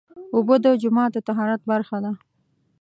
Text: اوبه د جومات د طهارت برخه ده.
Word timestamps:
اوبه 0.35 0.55
د 0.63 0.65
جومات 0.81 1.11
د 1.13 1.17
طهارت 1.27 1.61
برخه 1.71 1.97
ده. 2.03 2.11